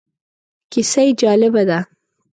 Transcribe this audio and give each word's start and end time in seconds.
کیسه 0.71 1.01
یې 1.05 1.11
جالبه 1.21 1.63
ده. 1.69 1.79